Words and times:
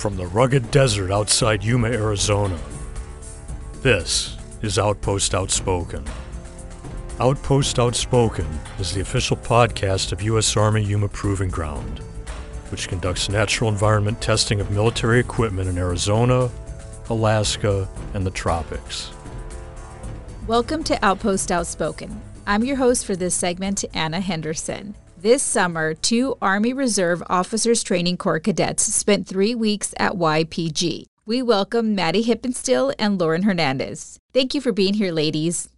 from 0.00 0.16
the 0.16 0.26
rugged 0.28 0.70
desert 0.70 1.12
outside 1.12 1.62
Yuma, 1.62 1.88
Arizona. 1.88 2.58
This 3.82 4.38
is 4.62 4.78
Outpost 4.78 5.34
Outspoken. 5.34 6.02
Outpost 7.18 7.78
Outspoken 7.78 8.46
is 8.78 8.94
the 8.94 9.02
official 9.02 9.36
podcast 9.36 10.12
of 10.12 10.22
U.S. 10.22 10.56
Army 10.56 10.82
Yuma 10.82 11.08
Proving 11.08 11.50
Ground, 11.50 11.98
which 12.70 12.88
conducts 12.88 13.28
natural 13.28 13.68
environment 13.68 14.22
testing 14.22 14.58
of 14.58 14.70
military 14.70 15.20
equipment 15.20 15.68
in 15.68 15.76
Arizona, 15.76 16.50
Alaska, 17.10 17.86
and 18.14 18.24
the 18.24 18.30
tropics. 18.30 19.10
Welcome 20.46 20.82
to 20.84 21.04
Outpost 21.04 21.52
Outspoken. 21.52 22.22
I'm 22.46 22.64
your 22.64 22.76
host 22.76 23.04
for 23.04 23.16
this 23.16 23.34
segment, 23.34 23.84
Ana 23.92 24.20
Henderson. 24.20 24.94
This 25.22 25.42
summer, 25.42 25.92
two 25.92 26.38
Army 26.40 26.72
Reserve 26.72 27.22
Officers 27.28 27.82
Training 27.82 28.16
Corps 28.16 28.40
cadets 28.40 28.84
spent 28.84 29.26
three 29.26 29.54
weeks 29.54 29.92
at 29.98 30.12
YPG. 30.12 31.04
We 31.26 31.42
welcome 31.42 31.94
Maddy 31.94 32.24
Hippensteal 32.24 32.94
and 32.98 33.20
Lauren 33.20 33.42
Hernandez. 33.42 34.18
Thank 34.32 34.54
you 34.54 34.62
for 34.62 34.72
being 34.72 34.94
here, 34.94 35.12
ladies. 35.12 35.68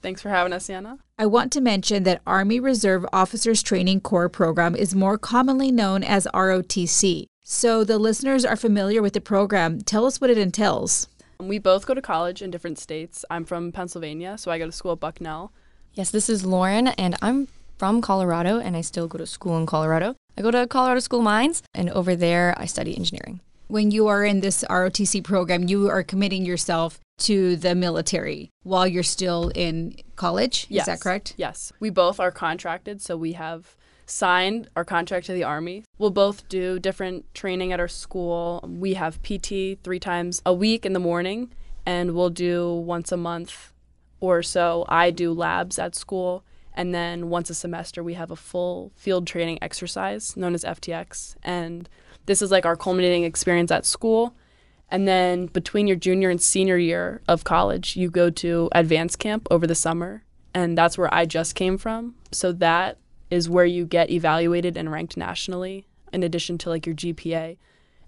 Thanks 0.00 0.22
for 0.22 0.30
having 0.30 0.54
us, 0.54 0.70
Ana. 0.70 0.96
I 1.18 1.26
want 1.26 1.52
to 1.52 1.60
mention 1.60 2.04
that 2.04 2.22
Army 2.26 2.58
Reserve 2.58 3.04
Officers 3.12 3.62
Training 3.62 4.00
Corps 4.00 4.30
program 4.30 4.74
is 4.74 4.94
more 4.94 5.18
commonly 5.18 5.70
known 5.70 6.02
as 6.02 6.26
ROTC. 6.32 7.26
So 7.44 7.84
the 7.84 7.98
listeners 7.98 8.46
are 8.46 8.56
familiar 8.56 9.02
with 9.02 9.12
the 9.12 9.20
program. 9.20 9.82
Tell 9.82 10.06
us 10.06 10.22
what 10.22 10.30
it 10.30 10.38
entails. 10.38 11.06
We 11.38 11.58
both 11.58 11.86
go 11.86 11.92
to 11.92 12.00
college 12.00 12.40
in 12.40 12.50
different 12.50 12.78
states. 12.78 13.26
I'm 13.28 13.44
from 13.44 13.72
Pennsylvania, 13.72 14.38
so 14.38 14.50
I 14.50 14.58
go 14.58 14.64
to 14.64 14.72
school 14.72 14.92
at 14.92 15.00
Bucknell. 15.00 15.52
Yes, 15.92 16.10
this 16.10 16.30
is 16.30 16.46
Lauren, 16.46 16.88
and 16.88 17.16
I'm 17.20 17.48
from 17.76 18.00
Colorado 18.00 18.58
and 18.58 18.76
I 18.76 18.80
still 18.80 19.06
go 19.06 19.18
to 19.18 19.26
school 19.26 19.56
in 19.56 19.66
Colorado. 19.66 20.16
I 20.36 20.42
go 20.42 20.50
to 20.50 20.66
Colorado 20.66 21.00
School 21.00 21.22
Mines 21.22 21.62
and 21.74 21.90
over 21.90 22.16
there 22.16 22.54
I 22.56 22.66
study 22.66 22.96
engineering. 22.96 23.40
When 23.68 23.90
you 23.90 24.06
are 24.06 24.24
in 24.24 24.40
this 24.40 24.64
ROTC 24.70 25.24
program, 25.24 25.68
you 25.68 25.88
are 25.88 26.02
committing 26.02 26.44
yourself 26.44 27.00
to 27.18 27.56
the 27.56 27.74
military 27.74 28.50
while 28.62 28.86
you're 28.86 29.02
still 29.02 29.50
in 29.54 29.96
college. 30.14 30.66
Yes. 30.68 30.82
Is 30.82 30.86
that 30.86 31.00
correct? 31.00 31.34
Yes. 31.36 31.72
We 31.80 31.90
both 31.90 32.20
are 32.20 32.30
contracted, 32.30 33.02
so 33.02 33.16
we 33.16 33.32
have 33.32 33.74
signed 34.04 34.68
our 34.76 34.84
contract 34.84 35.26
to 35.26 35.32
the 35.32 35.42
Army. 35.42 35.82
We'll 35.98 36.10
both 36.10 36.48
do 36.48 36.78
different 36.78 37.32
training 37.34 37.72
at 37.72 37.80
our 37.80 37.88
school. 37.88 38.64
We 38.68 38.94
have 38.94 39.20
PT 39.22 39.82
three 39.82 39.98
times 39.98 40.42
a 40.46 40.54
week 40.54 40.86
in 40.86 40.92
the 40.92 41.00
morning, 41.00 41.52
and 41.84 42.14
we'll 42.14 42.30
do 42.30 42.72
once 42.72 43.10
a 43.10 43.16
month 43.16 43.72
or 44.20 44.42
so. 44.42 44.84
I 44.88 45.10
do 45.10 45.32
labs 45.32 45.78
at 45.78 45.96
school 45.96 46.44
and 46.76 46.94
then 46.94 47.30
once 47.30 47.48
a 47.48 47.54
semester, 47.54 48.02
we 48.04 48.14
have 48.14 48.30
a 48.30 48.36
full 48.36 48.92
field 48.94 49.26
training 49.26 49.58
exercise 49.62 50.36
known 50.36 50.54
as 50.54 50.62
FTX. 50.62 51.36
And 51.42 51.88
this 52.26 52.42
is 52.42 52.50
like 52.50 52.66
our 52.66 52.76
culminating 52.76 53.24
experience 53.24 53.70
at 53.70 53.86
school. 53.86 54.36
And 54.90 55.08
then 55.08 55.46
between 55.46 55.86
your 55.86 55.96
junior 55.96 56.28
and 56.28 56.40
senior 56.40 56.76
year 56.76 57.22
of 57.26 57.44
college, 57.44 57.96
you 57.96 58.10
go 58.10 58.28
to 58.30 58.68
advanced 58.72 59.18
camp 59.18 59.48
over 59.50 59.66
the 59.66 59.74
summer. 59.74 60.24
And 60.52 60.76
that's 60.76 60.98
where 60.98 61.12
I 61.12 61.24
just 61.24 61.54
came 61.54 61.78
from. 61.78 62.14
So 62.30 62.52
that 62.52 62.98
is 63.30 63.48
where 63.48 63.64
you 63.64 63.86
get 63.86 64.10
evaluated 64.10 64.76
and 64.76 64.92
ranked 64.92 65.16
nationally, 65.16 65.86
in 66.12 66.22
addition 66.22 66.58
to 66.58 66.68
like 66.68 66.86
your 66.86 66.94
GPA 66.94 67.56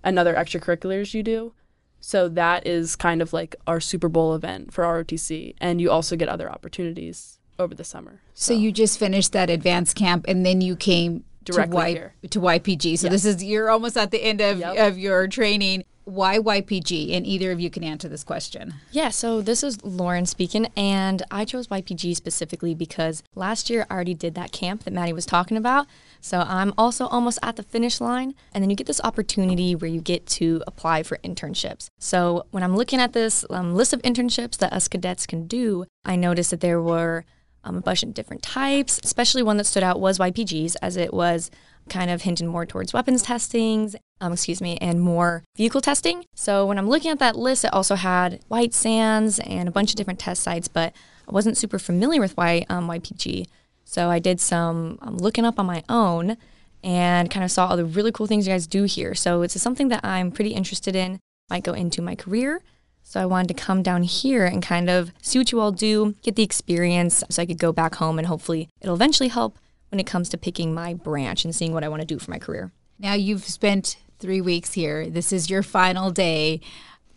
and 0.04 0.18
other 0.18 0.34
extracurriculars 0.34 1.14
you 1.14 1.22
do. 1.22 1.54
So 2.00 2.28
that 2.28 2.66
is 2.66 2.96
kind 2.96 3.22
of 3.22 3.32
like 3.32 3.56
our 3.66 3.80
Super 3.80 4.08
Bowl 4.08 4.34
event 4.34 4.72
for 4.72 4.84
ROTC. 4.84 5.54
And 5.58 5.80
you 5.80 5.90
also 5.90 6.16
get 6.16 6.28
other 6.28 6.50
opportunities 6.50 7.37
over 7.58 7.74
the 7.74 7.84
summer. 7.84 8.20
So, 8.34 8.54
so 8.54 8.60
you 8.60 8.72
just 8.72 8.98
finished 8.98 9.32
that 9.32 9.50
advanced 9.50 9.96
camp 9.96 10.24
and 10.28 10.44
then 10.44 10.60
you 10.60 10.76
came 10.76 11.24
directly 11.44 11.76
to, 11.76 11.82
y- 11.82 11.90
here. 11.92 12.14
to 12.30 12.40
YPG. 12.40 12.98
So 12.98 13.06
yes. 13.06 13.12
this 13.12 13.24
is 13.24 13.44
you're 13.44 13.70
almost 13.70 13.96
at 13.96 14.10
the 14.10 14.22
end 14.22 14.40
of, 14.40 14.58
yep. 14.58 14.76
of 14.78 14.98
your 14.98 15.26
training. 15.28 15.84
Why 16.04 16.38
YPG? 16.38 17.14
And 17.14 17.26
either 17.26 17.52
of 17.52 17.60
you 17.60 17.68
can 17.68 17.84
answer 17.84 18.08
this 18.08 18.24
question. 18.24 18.72
Yeah, 18.90 19.10
so 19.10 19.42
this 19.42 19.62
is 19.62 19.84
Lauren 19.84 20.24
speaking, 20.24 20.68
and 20.74 21.22
I 21.30 21.44
chose 21.44 21.66
YPG 21.66 22.16
specifically 22.16 22.74
because 22.74 23.22
last 23.34 23.68
year 23.68 23.86
I 23.90 23.94
already 23.94 24.14
did 24.14 24.34
that 24.34 24.50
camp 24.50 24.84
that 24.84 24.94
Maddy 24.94 25.12
was 25.12 25.26
talking 25.26 25.58
about. 25.58 25.86
So 26.22 26.40
I'm 26.40 26.72
also 26.78 27.06
almost 27.08 27.38
at 27.42 27.56
the 27.56 27.62
finish 27.62 28.00
line. 28.00 28.34
And 28.52 28.64
then 28.64 28.70
you 28.70 28.76
get 28.76 28.86
this 28.86 29.02
opportunity 29.04 29.74
where 29.74 29.90
you 29.90 30.00
get 30.00 30.26
to 30.26 30.62
apply 30.66 31.02
for 31.02 31.18
internships. 31.18 31.88
So 31.98 32.46
when 32.52 32.62
I'm 32.62 32.74
looking 32.74 33.00
at 33.00 33.12
this 33.12 33.44
um, 33.50 33.74
list 33.74 33.92
of 33.92 34.00
internships 34.00 34.56
that 34.58 34.72
us 34.72 34.88
cadets 34.88 35.26
can 35.26 35.46
do, 35.46 35.84
I 36.06 36.16
noticed 36.16 36.50
that 36.52 36.60
there 36.60 36.80
were 36.80 37.26
um, 37.64 37.76
a 37.76 37.80
bunch 37.80 38.02
of 38.02 38.14
different 38.14 38.42
types. 38.42 39.00
Especially 39.02 39.42
one 39.42 39.56
that 39.56 39.64
stood 39.64 39.82
out 39.82 40.00
was 40.00 40.18
YPGs, 40.18 40.76
as 40.82 40.96
it 40.96 41.12
was 41.12 41.50
kind 41.88 42.10
of 42.10 42.22
hinting 42.22 42.46
more 42.46 42.66
towards 42.66 42.92
weapons 42.92 43.22
testings, 43.22 43.96
um, 44.20 44.32
excuse 44.32 44.60
me, 44.60 44.76
and 44.78 45.00
more 45.00 45.42
vehicle 45.56 45.80
testing. 45.80 46.24
So 46.34 46.66
when 46.66 46.78
I'm 46.78 46.88
looking 46.88 47.10
at 47.10 47.18
that 47.18 47.36
list, 47.36 47.64
it 47.64 47.72
also 47.72 47.94
had 47.94 48.40
White 48.48 48.74
Sands 48.74 49.38
and 49.40 49.68
a 49.68 49.72
bunch 49.72 49.90
of 49.90 49.96
different 49.96 50.18
test 50.18 50.42
sites, 50.42 50.68
but 50.68 50.92
I 51.26 51.32
wasn't 51.32 51.56
super 51.56 51.78
familiar 51.78 52.20
with 52.20 52.36
y, 52.36 52.64
um, 52.68 52.88
YPG. 52.88 53.46
So 53.84 54.10
I 54.10 54.18
did 54.18 54.40
some 54.40 54.98
um, 55.00 55.16
looking 55.16 55.44
up 55.44 55.58
on 55.58 55.66
my 55.66 55.82
own 55.88 56.36
and 56.84 57.30
kind 57.30 57.44
of 57.44 57.50
saw 57.50 57.68
all 57.68 57.76
the 57.76 57.84
really 57.84 58.12
cool 58.12 58.26
things 58.26 58.46
you 58.46 58.52
guys 58.52 58.66
do 58.66 58.84
here. 58.84 59.14
So 59.14 59.42
it's 59.42 59.60
something 59.60 59.88
that 59.88 60.04
I'm 60.04 60.30
pretty 60.30 60.50
interested 60.50 60.94
in, 60.94 61.18
might 61.50 61.64
go 61.64 61.72
into 61.72 62.02
my 62.02 62.14
career. 62.14 62.62
So 63.08 63.18
I 63.18 63.24
wanted 63.24 63.48
to 63.48 63.54
come 63.54 63.82
down 63.82 64.02
here 64.02 64.44
and 64.44 64.62
kind 64.62 64.90
of 64.90 65.12
see 65.22 65.38
what 65.38 65.50
you 65.50 65.60
all 65.60 65.72
do, 65.72 66.14
get 66.20 66.36
the 66.36 66.42
experience 66.42 67.24
so 67.30 67.40
I 67.40 67.46
could 67.46 67.58
go 67.58 67.72
back 67.72 67.94
home 67.94 68.18
and 68.18 68.28
hopefully 68.28 68.68
it'll 68.82 68.94
eventually 68.94 69.30
help 69.30 69.56
when 69.88 69.98
it 69.98 70.06
comes 70.06 70.28
to 70.28 70.36
picking 70.36 70.74
my 70.74 70.92
branch 70.92 71.42
and 71.42 71.54
seeing 71.54 71.72
what 71.72 71.82
I 71.82 71.88
want 71.88 72.02
to 72.02 72.06
do 72.06 72.18
for 72.18 72.30
my 72.30 72.38
career. 72.38 72.70
Now 72.98 73.14
you've 73.14 73.44
spent 73.44 73.96
three 74.18 74.42
weeks 74.42 74.74
here. 74.74 75.08
This 75.08 75.32
is 75.32 75.48
your 75.48 75.62
final 75.62 76.10
day. 76.10 76.60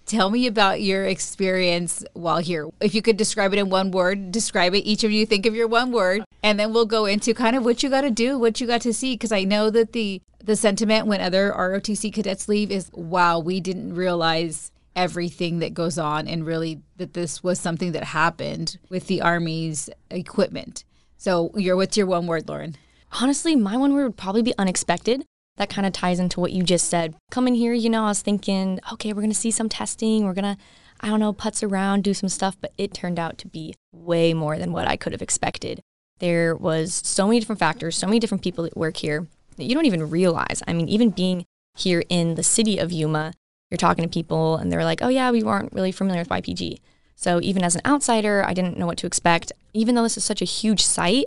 Tell 0.05 0.29
me 0.29 0.47
about 0.47 0.81
your 0.81 1.03
experience 1.03 2.05
while 2.13 2.37
here. 2.37 2.69
If 2.79 2.95
you 2.95 3.01
could 3.01 3.17
describe 3.17 3.51
it 3.51 3.59
in 3.59 3.69
one 3.69 3.91
word, 3.91 4.31
describe 4.31 4.73
it. 4.73 4.85
Each 4.85 5.03
of 5.03 5.11
you 5.11 5.25
think 5.25 5.45
of 5.45 5.55
your 5.55 5.67
one 5.67 5.91
word, 5.91 6.23
and 6.41 6.57
then 6.57 6.71
we'll 6.71 6.85
go 6.85 7.05
into 7.05 7.33
kind 7.33 7.53
of 7.53 7.65
what 7.65 7.83
you 7.83 7.89
got 7.89 8.01
to 8.01 8.11
do, 8.11 8.39
what 8.39 8.61
you 8.61 8.65
got 8.65 8.79
to 8.81 8.93
see. 8.93 9.15
Because 9.15 9.33
I 9.33 9.43
know 9.43 9.69
that 9.69 9.91
the 9.91 10.21
the 10.41 10.55
sentiment 10.55 11.05
when 11.05 11.19
other 11.19 11.51
ROTC 11.51 12.13
cadets 12.13 12.47
leave 12.47 12.71
is, 12.71 12.89
"Wow, 12.93 13.39
we 13.39 13.59
didn't 13.59 13.93
realize 13.93 14.70
everything 14.95 15.59
that 15.59 15.73
goes 15.73 15.97
on 15.97 16.27
and 16.27 16.45
really 16.45 16.81
that 16.97 17.13
this 17.13 17.43
was 17.43 17.59
something 17.59 17.91
that 17.93 18.05
happened 18.05 18.77
with 18.89 19.07
the 19.07 19.21
army's 19.21 19.89
equipment. 20.09 20.83
So, 21.17 21.51
your 21.55 21.75
what's 21.75 21.97
your 21.97 22.07
one 22.07 22.27
word, 22.27 22.49
Lauren? 22.49 22.75
Honestly, 23.19 23.55
my 23.55 23.77
one 23.77 23.93
word 23.93 24.03
would 24.03 24.17
probably 24.17 24.41
be 24.41 24.57
unexpected. 24.57 25.25
That 25.57 25.69
kind 25.69 25.85
of 25.85 25.93
ties 25.93 26.19
into 26.19 26.39
what 26.39 26.53
you 26.53 26.63
just 26.63 26.87
said. 26.87 27.15
Coming 27.29 27.55
here, 27.55 27.73
you 27.73 27.89
know, 27.89 28.05
I 28.05 28.09
was 28.09 28.21
thinking, 28.21 28.79
okay, 28.93 29.13
we're 29.13 29.21
going 29.21 29.31
to 29.31 29.37
see 29.37 29.51
some 29.51 29.69
testing. 29.69 30.25
We're 30.25 30.33
going 30.33 30.55
to, 30.55 30.57
I 31.01 31.07
don't 31.07 31.19
know, 31.19 31.33
putz 31.33 31.61
around, 31.61 32.03
do 32.03 32.13
some 32.13 32.29
stuff, 32.29 32.57
but 32.59 32.73
it 32.77 32.93
turned 32.93 33.19
out 33.19 33.37
to 33.39 33.47
be 33.47 33.75
way 33.91 34.33
more 34.33 34.57
than 34.57 34.71
what 34.71 34.87
I 34.87 34.95
could 34.95 35.11
have 35.11 35.21
expected. 35.21 35.81
There 36.19 36.55
was 36.55 37.01
so 37.03 37.27
many 37.27 37.39
different 37.39 37.59
factors, 37.59 37.97
so 37.97 38.07
many 38.07 38.19
different 38.19 38.43
people 38.43 38.63
that 38.63 38.77
work 38.77 38.97
here 38.97 39.27
that 39.57 39.65
you 39.65 39.75
don't 39.75 39.85
even 39.85 40.09
realize. 40.09 40.63
I 40.67 40.73
mean, 40.73 40.87
even 40.87 41.09
being 41.09 41.45
here 41.75 42.03
in 42.09 42.35
the 42.35 42.43
city 42.43 42.77
of 42.77 42.91
Yuma, 42.91 43.33
you're 43.71 43.77
talking 43.77 44.03
to 44.03 44.09
people 44.09 44.57
and 44.57 44.71
they're 44.71 44.83
like, 44.83 45.01
oh, 45.01 45.07
yeah, 45.07 45.31
we 45.31 45.41
weren't 45.41 45.73
really 45.73 45.93
familiar 45.93 46.21
with 46.21 46.29
YPG. 46.29 46.79
So 47.15 47.39
even 47.41 47.63
as 47.63 47.75
an 47.75 47.81
outsider, 47.85 48.43
I 48.45 48.53
didn't 48.53 48.77
know 48.77 48.85
what 48.85 48.97
to 48.99 49.07
expect. 49.07 49.51
Even 49.73 49.95
though 49.95 50.03
this 50.03 50.17
is 50.17 50.23
such 50.23 50.41
a 50.41 50.45
huge 50.45 50.83
site, 50.83 51.25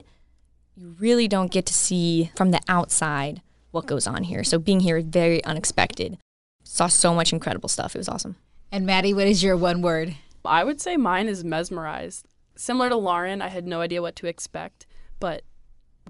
you 0.77 0.95
really 1.01 1.27
don't 1.27 1.51
get 1.51 1.67
to 1.67 1.75
see 1.75 2.31
from 2.37 2.51
the 2.51 2.61
outside 2.69 3.41
what 3.71 3.87
goes 3.87 4.07
on 4.07 4.25
here. 4.25 4.45
So 4.45 4.59
being 4.59 4.81
here 4.81 4.99
is 4.99 5.05
very 5.05 5.43
unexpected. 5.45 6.19
Saw 6.63 6.89
so 6.89 7.15
much 7.15 7.33
incredible 7.33 7.69
stuff. 7.69 7.95
It 7.95 7.99
was 7.99 8.09
awesome. 8.09 8.37
And 8.71 8.85
Maddy, 8.85 9.15
what 9.15 9.27
is 9.27 9.43
your 9.43 9.57
one 9.57 9.83
word? 9.83 10.15
I 10.45 10.65
would 10.65 10.81
say 10.81 10.97
mine 10.97 11.29
is 11.29 11.45
mesmerized. 11.45 12.27
Similar 12.57 12.91
to 12.91 12.97
Lauren, 12.97 13.41
I 13.41 13.49
had 13.49 13.67
no 13.67 13.81
idea 13.81 14.03
what 14.03 14.17
to 14.17 14.27
expect, 14.27 14.87
but 15.19 15.43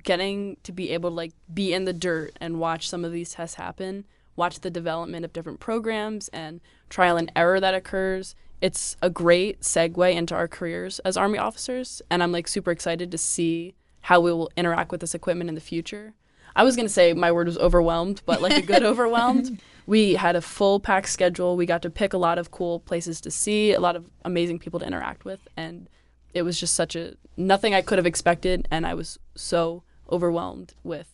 getting 0.03 0.57
to 0.65 0.73
be 0.73 0.91
able 0.91 1.11
to 1.11 1.17
like 1.17 1.33
be 1.53 1.73
in 1.73 1.85
the 1.85 1.93
dirt 1.93 2.37
and 2.41 2.59
watch 2.59 2.89
some 2.89 3.05
of 3.05 3.13
these 3.13 3.33
tests 3.33 3.57
happen 3.57 4.05
watch 4.37 4.61
the 4.61 4.71
development 4.71 5.25
of 5.25 5.33
different 5.33 5.61
programs 5.61 6.29
and 6.29 6.61
trial 6.89 7.17
and 7.17 7.31
error 7.37 7.61
that 7.61 7.75
occurs. 7.75 8.35
It's 8.61 8.97
a 9.03 9.11
great 9.11 9.61
segue 9.61 10.15
into 10.15 10.35
our 10.35 10.49
careers 10.49 10.99
as 11.01 11.17
Army 11.17 11.39
officers, 11.39 12.03
and 12.11 12.23
I'm 12.23 12.33
like 12.33 12.49
super 12.49 12.71
excited 12.71 13.11
to 13.11 13.19
see 13.19 13.75
how 14.03 14.21
we 14.21 14.33
will 14.33 14.51
interact 14.57 14.91
with 14.91 15.01
this 15.01 15.15
equipment 15.15 15.49
in 15.49 15.55
the 15.55 15.61
future. 15.61 16.15
I 16.57 16.63
was 16.63 16.77
going 16.77 16.87
to 16.87 16.93
say 16.93 17.13
my 17.15 17.33
word 17.33 17.47
was 17.47 17.59
overwhelmed, 17.59 18.23
but 18.27 18.41
like 18.41 18.57
a 18.57 18.63
good 18.63 18.83
overwhelmed. 18.85 19.61
We 19.87 20.15
had 20.15 20.37
a 20.37 20.41
full 20.41 20.79
pack 20.81 21.07
schedule. 21.07 21.57
We 21.57 21.67
got 21.67 21.83
to 21.83 21.91
pick 21.91 22.13
a 22.13 22.19
lot 22.19 22.39
of 22.39 22.51
cool 22.51 22.81
places 22.81 23.21
to 23.23 23.31
see, 23.31 23.73
a 23.73 23.81
lot 23.81 23.97
of 23.97 24.09
amazing 24.25 24.61
people 24.61 24.81
to 24.81 24.87
interact 24.87 25.25
with, 25.25 25.47
and 25.57 25.89
it 26.33 26.43
was 26.43 26.59
just 26.59 26.75
such 26.75 26.97
a 26.97 27.17
nothing 27.37 27.75
I 27.75 27.83
could 27.83 27.99
have 27.99 28.07
expected, 28.07 28.69
and 28.71 28.87
I 28.87 28.95
was 28.95 29.19
so 29.35 29.83
overwhelmed 30.11 30.75
with 30.83 31.09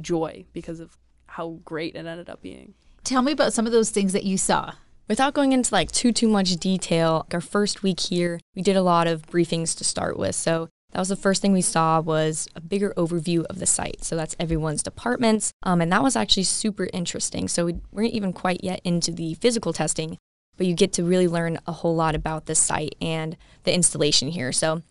joy 0.00 0.44
because 0.52 0.80
of 0.80 0.98
how 1.34 1.58
great 1.64 1.96
it 1.96 2.06
ended 2.06 2.30
up 2.30 2.40
being. 2.42 2.74
Tell 3.02 3.20
me 3.20 3.32
about 3.32 3.52
some 3.52 3.66
of 3.66 3.72
those 3.72 3.90
things 3.90 4.12
that 4.12 4.22
you 4.22 4.38
saw. 4.38 4.74
Without 5.08 5.34
going 5.34 5.52
into 5.52 5.74
like 5.74 5.90
too 5.90 6.12
too 6.12 6.28
much 6.28 6.56
detail, 6.56 7.26
our 7.32 7.40
first 7.40 7.82
week 7.82 7.98
here, 8.00 8.38
we 8.54 8.62
did 8.62 8.76
a 8.76 8.82
lot 8.82 9.08
of 9.08 9.26
briefings 9.26 9.76
to 9.78 9.84
start 9.84 10.16
with. 10.16 10.36
So 10.36 10.68
that 10.92 11.00
was 11.00 11.08
the 11.08 11.16
first 11.16 11.42
thing 11.42 11.52
we 11.52 11.60
saw 11.60 12.00
was 12.00 12.48
a 12.54 12.60
bigger 12.60 12.94
overview 12.96 13.44
of 13.46 13.58
the 13.58 13.66
site. 13.66 14.04
So 14.04 14.14
that's 14.14 14.36
everyone's 14.38 14.84
departments. 14.84 15.52
Um, 15.64 15.80
and 15.80 15.90
that 15.90 16.04
was 16.04 16.14
actually 16.14 16.44
super 16.44 16.88
interesting. 16.92 17.48
So 17.48 17.66
we 17.66 17.74
weren't 17.90 18.14
even 18.14 18.32
quite 18.32 18.62
yet 18.62 18.80
into 18.84 19.10
the 19.10 19.34
physical 19.34 19.72
testing, 19.72 20.18
but 20.56 20.68
you 20.68 20.74
get 20.74 20.92
to 20.92 21.02
really 21.02 21.26
learn 21.26 21.58
a 21.66 21.72
whole 21.72 21.96
lot 21.96 22.14
about 22.14 22.46
the 22.46 22.54
site 22.54 22.94
and 23.00 23.36
the 23.64 23.74
installation 23.74 24.28
here. 24.28 24.52
So 24.52 24.82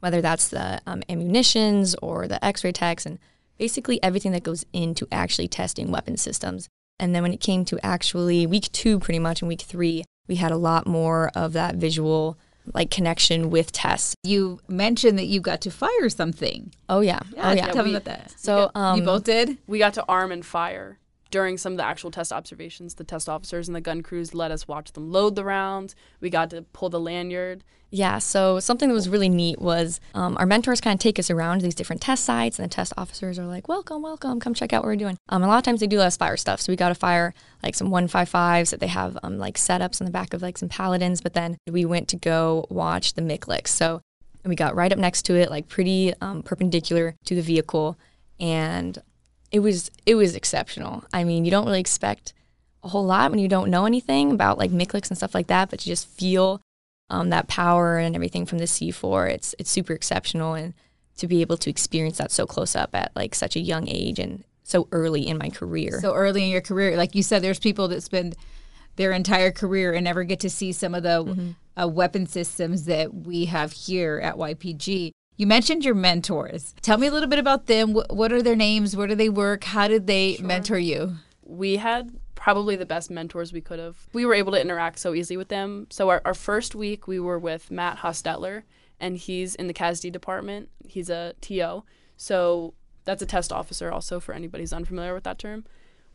whether 0.00 0.22
that's 0.22 0.48
the 0.48 0.80
um, 0.86 1.02
ammunitions 1.10 1.94
or 2.00 2.26
the 2.26 2.42
x-ray 2.42 2.72
techs 2.72 3.04
and 3.04 3.18
basically 3.58 4.02
everything 4.02 4.32
that 4.32 4.42
goes 4.42 4.64
into 4.72 5.06
actually 5.10 5.48
testing 5.48 5.90
weapon 5.90 6.16
systems. 6.16 6.68
And 6.98 7.14
then 7.14 7.22
when 7.22 7.32
it 7.32 7.40
came 7.40 7.64
to 7.66 7.84
actually 7.84 8.46
week 8.46 8.70
two, 8.72 8.98
pretty 8.98 9.18
much, 9.18 9.42
and 9.42 9.48
week 9.48 9.62
three, 9.62 10.04
we 10.28 10.36
had 10.36 10.52
a 10.52 10.56
lot 10.56 10.86
more 10.86 11.30
of 11.34 11.52
that 11.52 11.74
visual 11.76 12.38
like 12.72 12.90
connection 12.90 13.50
with 13.50 13.72
tests. 13.72 14.14
You 14.22 14.60
mentioned 14.68 15.18
that 15.18 15.26
you 15.26 15.40
got 15.40 15.60
to 15.62 15.70
fire 15.70 16.08
something. 16.08 16.72
Oh 16.88 17.00
yeah. 17.00 17.20
Yeah, 17.34 17.50
oh 17.50 17.52
yeah. 17.52 17.66
tell 17.72 17.84
me 17.84 17.90
about 17.90 18.04
that. 18.04 18.34
So 18.38 18.70
um, 18.74 18.98
you 18.98 19.04
both 19.04 19.24
did? 19.24 19.58
We 19.66 19.78
got 19.78 19.94
to 19.94 20.04
arm 20.08 20.32
and 20.32 20.44
fire 20.44 20.98
during 21.34 21.58
some 21.58 21.72
of 21.72 21.78
the 21.78 21.84
actual 21.84 22.12
test 22.12 22.32
observations. 22.32 22.94
The 22.94 23.02
test 23.02 23.28
officers 23.28 23.66
and 23.66 23.74
the 23.74 23.80
gun 23.80 24.04
crews 24.04 24.36
let 24.36 24.52
us 24.52 24.68
watch 24.68 24.92
them 24.92 25.10
load 25.10 25.34
the 25.34 25.42
rounds. 25.42 25.96
We 26.20 26.30
got 26.30 26.48
to 26.50 26.62
pull 26.72 26.90
the 26.90 27.00
lanyard. 27.00 27.64
Yeah, 27.90 28.20
so 28.20 28.60
something 28.60 28.88
that 28.88 28.94
was 28.94 29.08
really 29.08 29.28
neat 29.28 29.60
was 29.60 29.98
um, 30.14 30.36
our 30.38 30.46
mentors 30.46 30.80
kind 30.80 30.94
of 30.94 31.00
take 31.00 31.18
us 31.18 31.30
around 31.30 31.60
these 31.60 31.74
different 31.74 32.00
test 32.00 32.24
sites, 32.24 32.56
and 32.56 32.70
the 32.70 32.72
test 32.72 32.92
officers 32.96 33.36
are 33.36 33.46
like, 33.46 33.66
"Welcome, 33.66 34.00
welcome, 34.00 34.38
come 34.38 34.54
check 34.54 34.72
out 34.72 34.84
what 34.84 34.90
we're 34.90 34.96
doing." 34.96 35.18
Um, 35.28 35.42
a 35.42 35.48
lot 35.48 35.58
of 35.58 35.64
times 35.64 35.80
they 35.80 35.88
do 35.88 35.98
let 35.98 36.06
us 36.06 36.16
fire 36.16 36.36
stuff, 36.36 36.60
so 36.60 36.72
we 36.72 36.76
got 36.76 36.90
to 36.90 36.94
fire 36.94 37.34
like 37.64 37.74
some 37.74 37.90
155s 37.90 38.70
that 38.70 38.78
they 38.78 38.86
have 38.86 39.18
um, 39.24 39.36
like 39.36 39.56
setups 39.56 40.00
on 40.00 40.04
the 40.04 40.12
back 40.12 40.34
of 40.34 40.40
like 40.40 40.56
some 40.56 40.68
paladins. 40.68 41.20
But 41.20 41.34
then 41.34 41.56
we 41.68 41.84
went 41.84 42.06
to 42.10 42.16
go 42.16 42.64
watch 42.70 43.14
the 43.14 43.22
MICLICs, 43.22 43.68
so 43.68 44.02
we 44.44 44.54
got 44.54 44.76
right 44.76 44.92
up 44.92 45.00
next 45.00 45.22
to 45.22 45.34
it, 45.34 45.50
like 45.50 45.66
pretty 45.66 46.14
um, 46.20 46.44
perpendicular 46.44 47.16
to 47.24 47.34
the 47.34 47.42
vehicle, 47.42 47.98
and 48.38 49.02
it 49.54 49.60
was 49.60 49.88
it 50.04 50.16
was 50.16 50.34
exceptional. 50.34 51.04
I 51.12 51.22
mean, 51.22 51.44
you 51.44 51.50
don't 51.52 51.64
really 51.64 51.78
expect 51.78 52.32
a 52.82 52.88
whole 52.88 53.04
lot 53.04 53.30
when 53.30 53.38
you 53.38 53.46
don't 53.46 53.70
know 53.70 53.86
anything 53.86 54.32
about 54.32 54.58
like 54.58 54.72
MICLICs 54.72 55.10
and 55.10 55.16
stuff 55.16 55.32
like 55.32 55.46
that, 55.46 55.70
but 55.70 55.86
you 55.86 55.92
just 55.92 56.08
feel 56.08 56.60
um, 57.08 57.30
that 57.30 57.46
power 57.46 57.96
and 57.96 58.16
everything 58.16 58.46
from 58.46 58.58
the 58.58 58.64
C4. 58.64 59.30
It's 59.30 59.54
it's 59.60 59.70
super 59.70 59.92
exceptional, 59.92 60.54
and 60.54 60.74
to 61.18 61.28
be 61.28 61.40
able 61.40 61.56
to 61.58 61.70
experience 61.70 62.18
that 62.18 62.32
so 62.32 62.46
close 62.46 62.74
up 62.74 62.96
at 62.96 63.12
like 63.14 63.32
such 63.32 63.54
a 63.54 63.60
young 63.60 63.86
age 63.86 64.18
and 64.18 64.42
so 64.64 64.88
early 64.90 65.24
in 65.24 65.38
my 65.38 65.50
career. 65.50 66.00
So 66.00 66.14
early 66.14 66.42
in 66.42 66.50
your 66.50 66.60
career, 66.60 66.96
like 66.96 67.14
you 67.14 67.22
said, 67.22 67.40
there's 67.40 67.60
people 67.60 67.86
that 67.88 68.00
spend 68.00 68.34
their 68.96 69.12
entire 69.12 69.52
career 69.52 69.92
and 69.92 70.02
never 70.02 70.24
get 70.24 70.40
to 70.40 70.50
see 70.50 70.72
some 70.72 70.96
of 70.96 71.04
the 71.04 71.54
uh, 71.80 71.86
weapon 71.86 72.26
systems 72.26 72.86
that 72.86 73.14
we 73.14 73.44
have 73.44 73.70
here 73.70 74.18
at 74.20 74.34
YPG. 74.34 75.12
You 75.36 75.46
mentioned 75.46 75.84
your 75.84 75.94
mentors. 75.94 76.74
Tell 76.82 76.96
me 76.96 77.08
a 77.08 77.10
little 77.10 77.28
bit 77.28 77.38
about 77.38 77.66
them. 77.66 77.94
What 77.94 78.32
are 78.32 78.42
their 78.42 78.54
names? 78.54 78.96
Where 78.96 79.06
do 79.06 79.14
they 79.14 79.28
work? 79.28 79.64
How 79.64 79.88
did 79.88 80.06
they 80.06 80.38
mentor 80.40 80.78
you? 80.78 81.16
we 81.46 81.76
had 81.76 82.10
probably 82.34 82.76
the 82.76 82.86
best 82.86 83.10
mentors 83.10 83.52
we 83.52 83.60
could 83.60 83.78
have. 83.78 83.96
We 84.12 84.26
were 84.26 84.34
able 84.34 84.52
to 84.52 84.60
interact 84.60 84.98
so 84.98 85.14
easily 85.14 85.36
with 85.36 85.48
them. 85.48 85.86
So 85.90 86.08
our, 86.10 86.20
our 86.24 86.34
first 86.34 86.74
week 86.74 87.06
we 87.06 87.20
were 87.20 87.38
with 87.38 87.70
Matt 87.70 87.98
Hostetler 87.98 88.64
and 89.00 89.16
he's 89.16 89.54
in 89.54 89.66
the 89.66 89.74
CASD 89.74 90.12
department. 90.12 90.68
He's 90.86 91.10
a 91.10 91.34
TO. 91.40 91.84
So 92.16 92.74
that's 93.04 93.22
a 93.22 93.26
test 93.26 93.52
officer 93.52 93.90
also 93.90 94.20
for 94.20 94.34
anybody 94.34 94.62
who's 94.62 94.72
unfamiliar 94.72 95.14
with 95.14 95.24
that 95.24 95.38
term. 95.38 95.64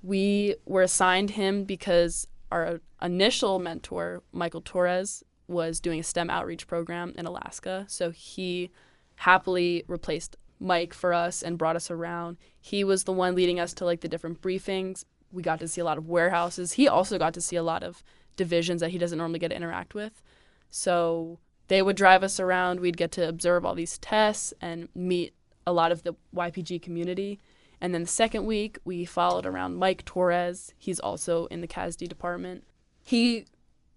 We 0.02 0.56
were 0.66 0.84
assigned 0.84 1.32
him 1.32 1.64
because 1.64 2.28
our 2.52 2.80
initial 3.02 3.60
mentor, 3.60 4.24
Michael 4.32 4.62
Torres, 4.62 5.24
was 5.48 5.80
doing 5.80 6.00
a 6.00 6.04
STEM 6.04 6.30
outreach 6.30 6.68
program 6.68 7.14
in 7.18 7.26
Alaska. 7.26 7.86
So 7.88 8.12
he 8.12 8.72
happily 9.20 9.84
replaced 9.88 10.38
Mike 10.62 10.94
for 10.94 11.14
us 11.14 11.42
and 11.42 11.58
brought 11.58 11.76
us 11.76 11.92
around. 11.92 12.38
He 12.60 12.86
was 12.86 13.04
the 13.04 13.12
one 13.12 13.36
leading 13.36 13.60
us 13.60 13.74
to 13.76 13.86
like 13.86 14.00
the 14.00 14.08
different 14.08 14.42
briefings. 14.42 15.04
We 15.32 15.44
got 15.44 15.60
to 15.60 15.68
see 15.68 15.82
a 15.82 15.86
lot 15.86 15.98
of 15.98 16.08
warehouses. 16.08 16.74
He 16.74 16.88
also 16.88 17.18
got 17.18 17.34
to 17.34 17.42
see 17.42 17.58
a 17.58 17.64
lot 17.64 17.84
of 17.84 18.02
divisions 18.38 18.80
that 18.80 18.92
he 18.92 18.98
doesn't 18.98 19.18
normally 19.18 19.40
get 19.40 19.50
to 19.50 19.56
interact 19.56 19.94
with. 19.94 20.22
So 20.70 21.40
they 21.68 21.82
would 21.82 21.98
drive 21.98 22.24
us 22.24 22.40
around. 22.40 22.80
We'd 22.80 22.96
get 22.96 23.12
to 23.14 23.28
observe 23.28 23.66
all 23.66 23.76
these 23.76 23.98
tests 23.98 24.54
and 24.62 24.88
meet 24.96 25.34
a 25.68 25.74
lot 25.74 25.92
of 25.92 26.04
the 26.04 26.16
YPG 26.34 26.82
community. 26.82 27.40
And 27.82 27.94
then 27.94 28.04
the 28.04 28.08
second 28.08 28.46
week, 28.46 28.80
we 28.86 29.04
followed 29.04 29.46
around 29.46 29.76
Mike 29.76 30.06
Torres. 30.06 30.74
He's 30.78 31.00
also 31.00 31.46
in 31.48 31.60
the 31.60 31.68
CASD 31.68 32.08
department. 32.08 32.64
He 33.04 33.46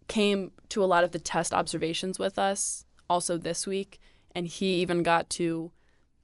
came 0.08 0.50
to 0.70 0.82
a 0.82 0.86
lot 0.86 1.04
of 1.04 1.12
the 1.12 1.20
test 1.20 1.54
observations 1.54 2.18
with 2.18 2.40
us 2.40 2.86
also 3.08 3.36
this 3.36 3.66
week, 3.66 4.00
and 4.34 4.46
he 4.46 4.74
even 4.76 5.02
got 5.02 5.30
to 5.30 5.70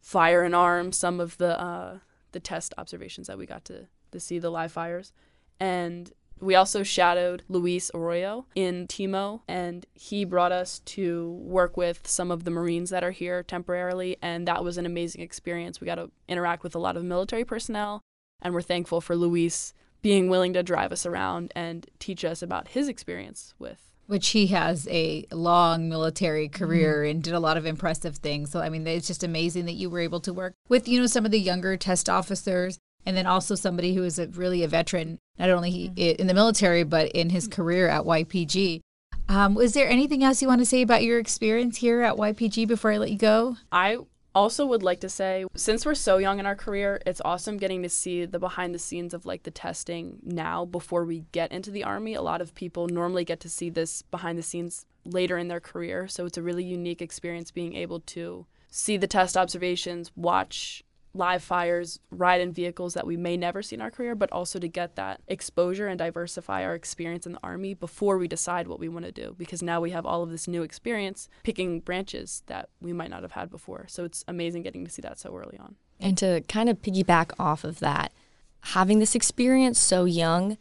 fire 0.01 0.43
and 0.43 0.55
arm 0.55 0.93
some 0.93 1.21
of 1.21 1.37
the 1.39 1.61
uh, 1.61 1.99
the 2.33 2.41
test 2.41 2.75
observations 2.79 3.27
that 3.27 3.39
we 3.39 3.47
got 3.47 3.65
to, 3.65 3.87
to 4.13 4.21
see 4.21 4.39
the 4.39 4.51
live 4.51 4.73
fires. 4.73 5.13
And 5.59 6.13
we 6.41 6.55
also 6.55 6.83
shadowed 6.83 7.43
Luis 7.49 7.91
Arroyo 7.95 8.47
in 8.55 8.87
Timo, 8.87 9.41
and 9.49 9.87
he 9.95 10.25
brought 10.25 10.53
us 10.53 10.81
to 10.81 11.33
work 11.43 11.77
with 11.77 12.07
some 12.07 12.31
of 12.31 12.45
the 12.45 12.51
Marines 12.51 12.91
that 12.91 13.03
are 13.03 13.11
here 13.11 13.43
temporarily, 13.43 14.17
and 14.23 14.47
that 14.47 14.63
was 14.63 14.79
an 14.79 14.87
amazing 14.87 15.21
experience. 15.21 15.81
We 15.81 15.87
got 15.87 15.97
to 15.97 16.11
interact 16.29 16.63
with 16.63 16.75
a 16.75 16.79
lot 16.79 16.97
of 16.97 17.05
military 17.05 17.45
personnel, 17.45 18.03
and 18.41 18.55
we're 18.55 18.63
thankful 18.63 19.01
for 19.01 19.17
Luis 19.17 19.75
being 20.01 20.29
willing 20.29 20.53
to 20.53 20.63
drive 20.63 20.93
us 20.93 21.05
around 21.05 21.53
and 21.57 21.89
teach 21.99 22.25
us 22.25 22.41
about 22.41 22.69
his 22.69 22.89
experience 22.89 23.55
with 23.59 23.91
Which 24.09 24.29
he 24.31 24.49
has 24.49 24.89
a 24.91 25.27
long 25.31 25.89
military 25.89 26.49
mm-hmm. 26.49 26.65
career 26.65 27.05
and 27.05 27.23
did 27.23 27.35
a 27.35 27.41
lot 27.41 27.57
of 27.57 27.67
impressive 27.67 28.17
things. 28.17 28.51
So 28.51 28.61
I 28.61 28.69
mean, 28.69 28.87
it's 28.87 29.07
just 29.07 29.23
amazing 29.23 29.67
that 29.67 29.75
you 29.75 29.89
were 29.89 30.01
able 30.01 30.21
to 30.21 30.33
work 30.33 30.55
with 30.69 30.89
you 30.89 30.99
know 30.99 31.07
some 31.07 31.25
of 31.25 31.31
the 31.31 31.39
younger 31.39 31.77
test 31.77 32.09
officers, 32.09 32.79
and 33.07 33.17
then 33.17 33.27
also 33.27 33.55
somebody 33.55 33.95
who 33.95 34.03
is 34.03 34.19
a, 34.19 34.27
really 34.29 34.65
a 34.65 34.69
veteran, 34.69 35.19
not 35.39 35.51
only 35.51 35.71
he, 35.71 35.89
mm-hmm. 35.91 36.21
in 36.21 36.27
the 36.27 36.35
military 36.35 36.83
but 36.83 37.11
in 37.13 37.31
his 37.31 37.47
mm-hmm. 37.47 37.63
career 37.63 37.89
at 37.89 38.03
YPG. 38.03 38.81
Um, 39.29 39.55
was 39.55 39.75
there 39.75 39.89
anything 39.89 40.25
else 40.25 40.41
you 40.41 40.49
want 40.49 40.63
to 40.63 40.67
say 40.67 40.81
about 40.81 41.05
your 41.05 41.19
experience 41.19 41.77
here 41.77 42.01
at 42.01 42.17
YPG 42.17 42.67
before 42.67 42.93
I 42.93 42.97
let 42.97 43.11
you 43.11 43.19
go? 43.19 43.59
I 43.71 43.99
also 44.35 44.67
would 44.67 44.83
like 44.83 45.01
to 45.01 45.09
say 45.09 45.45
since 45.55 45.85
we're 45.85 45.95
so 45.95 46.19
young 46.19 46.39
in 46.39 46.47
our 46.47 46.55
career, 46.55 47.01
it's 47.07 47.23
awesome 47.25 47.57
getting 47.57 47.83
to 47.83 47.89
see 47.89 48.25
the 48.25 48.39
behind 48.39 48.75
the 48.75 48.79
scenes 48.79 49.15
of 49.15 49.27
like 49.27 49.43
the 49.43 49.51
testing 49.51 50.19
now 50.23 50.65
before 50.65 51.05
we 51.05 51.25
get 51.33 51.53
into 51.53 51.71
the 51.71 51.85
army. 51.85 52.15
A 52.15 52.23
lot 52.23 52.41
of 52.41 52.55
people 52.55 52.89
normally 52.89 53.25
get 53.25 53.41
to 53.41 53.49
see 53.49 53.71
this 53.71 54.03
behind 54.03 54.39
the 54.39 54.43
scenes 54.43 54.87
later 55.05 55.39
in 55.39 55.49
their 55.49 55.61
career, 55.61 56.07
so 56.09 56.27
it's 56.27 56.39
a 56.39 56.43
really 56.43 56.65
unique 56.65 57.01
experience 57.01 57.51
being 57.51 57.75
able 57.75 58.01
to 58.01 58.47
see 58.71 58.97
the 58.97 59.07
test 59.07 59.37
observations, 59.37 60.13
watch 60.15 60.85
live 61.15 61.43
fires, 61.43 61.99
ride 62.11 62.41
in 62.41 62.53
vehicles 62.53 62.95
that 62.95 63.07
we 63.07 63.17
may 63.17 63.37
never 63.37 63.63
see 63.63 63.75
in 63.75 63.81
our 63.81 63.91
career, 63.91 64.15
but 64.15 64.31
also 64.31 64.59
to 64.59 64.69
get 64.69 64.97
that 64.97 65.21
exposure 65.27 65.89
and 65.89 65.99
diversify 65.99 66.65
our 66.65 66.75
experience 66.75 67.27
in 67.27 67.33
the 67.33 67.41
Army 67.43 67.75
before 67.75 68.19
we 68.19 68.29
decide 68.29 68.69
what 68.69 68.79
we 68.79 68.89
want 68.89 69.05
to 69.05 69.13
do. 69.13 69.35
Because 69.39 69.63
now 69.63 69.81
we 69.81 69.91
have 69.91 70.07
all 70.07 70.23
of 70.23 70.31
this 70.31 70.47
new 70.47 70.63
experience 70.63 71.29
picking 71.43 71.81
branches 71.81 72.43
that 72.47 72.69
we 72.81 72.93
might 72.93 73.11
not 73.11 73.23
have 73.23 73.33
had 73.33 73.51
before. 73.51 73.87
So 73.89 74.05
it's 74.05 74.25
amazing 74.29 74.63
getting 74.63 74.85
to 74.85 74.91
see 74.91 75.03
that 75.03 75.19
so 75.19 75.35
early 75.35 75.59
on. 75.59 75.77
And 76.01 76.17
to 76.19 76.43
kind 76.43 76.69
of 76.69 76.81
piggyback 76.83 77.33
off 77.39 77.65
of 77.65 77.81
that, 77.81 78.13
having 78.61 78.99
this 78.99 79.15
experience 79.15 79.79
so 79.79 80.05
young 80.05 80.59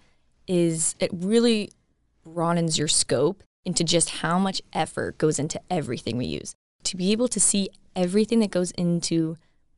is 0.47 0.95
it 0.99 1.11
really 1.13 1.71
broadens 2.23 2.77
your 2.77 2.87
scope 2.87 3.43
into 3.65 3.83
just 3.83 4.09
how 4.09 4.39
much 4.39 4.61
effort 4.73 5.17
goes 5.17 5.39
into 5.39 5.59
everything 5.69 6.17
we 6.17 6.25
use. 6.25 6.55
To 6.83 6.95
be 6.95 7.11
able 7.11 7.27
to 7.27 7.39
see 7.39 7.69
everything 7.95 8.39
that 8.39 8.51
goes 8.51 8.71
into 8.71 9.37